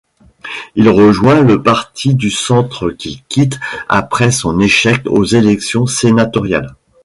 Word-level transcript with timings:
Il 0.73 0.89
rejoint 0.89 1.41
le 1.41 1.61
Parti 1.61 2.15
du 2.15 2.31
Centre 2.31 2.89
qu'il 2.89 3.23
quitte 3.29 3.59
après 3.87 4.31
son 4.31 4.59
échec 4.59 5.03
aux 5.05 5.25
élections 5.25 5.85
sénatoriales. 5.85 6.75